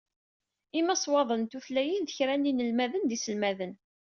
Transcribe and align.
Imaswaḍen 0.79 1.41
n 1.45 1.49
tutlayin 1.51 2.07
d 2.07 2.13
kra 2.15 2.35
n 2.35 2.47
yinemhalen 2.47 3.03
d 3.05 3.11
yiselmaden. 3.13 3.73